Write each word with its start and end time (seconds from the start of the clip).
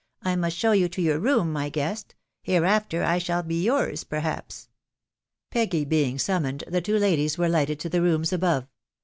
I 0.23 0.35
must 0.35 0.57
show 0.57 0.71
you 0.71 0.89
to 0.89 0.99
your 0.99 1.19
room, 1.19 1.53
my 1.53 1.69
guest; 1.69 2.15
hereafter 2.41 3.03
I 3.03 3.19
shall 3.19 3.43
be 3.43 3.61
yours, 3.63 4.03
perhaps.19 4.03 4.67
Peggy 5.51 5.85
being 5.85 6.17
summoned, 6.17 6.63
the 6.67 6.81
two 6.81 6.97
ladies 6.97 7.37
were 7.37 7.47
lighted 7.47 7.79
to 7.81 7.89
the 7.89 8.01
rooms 8.01 8.33
above.,• 8.33 8.63